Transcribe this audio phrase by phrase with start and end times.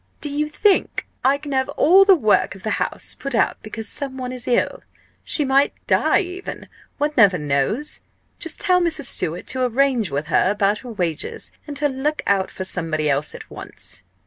[0.19, 3.87] "Do you think I can have all the work of the house put out because
[3.87, 4.81] some one is ill?
[5.23, 8.01] She might die even one never knows.
[8.39, 9.03] Just tell Mrs.
[9.05, 13.35] Stewart to arrange with her about her wages, and to look out for somebody else
[13.35, 14.01] at once."